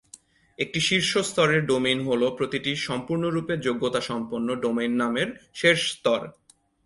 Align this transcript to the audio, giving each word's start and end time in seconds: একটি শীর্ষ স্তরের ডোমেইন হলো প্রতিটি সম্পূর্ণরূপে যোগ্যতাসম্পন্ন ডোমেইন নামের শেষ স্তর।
একটি 0.59 0.79
শীর্ষ 0.79 1.11
স্তরের 1.21 1.61
ডোমেইন 1.65 1.99
হলো 2.01 2.27
প্রতিটি 2.37 2.71
সম্পূর্ণরূপে 2.87 3.53
যোগ্যতাসম্পন্ন 3.57 4.47
ডোমেইন 4.63 4.93
নামের 5.01 5.27
শেষ 5.53 5.77
স্তর। 5.91 6.21